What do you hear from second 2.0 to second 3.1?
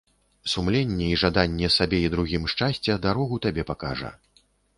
і другім шчасця